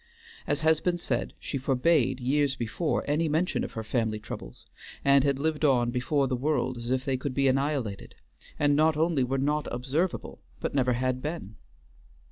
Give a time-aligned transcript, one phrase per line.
[0.47, 4.65] As has been said, she forbade, years before, any mention of her family troubles,
[5.05, 8.15] and had lived on before the world as if they could be annihilated,
[8.57, 11.55] and not only were not observable, but never had been.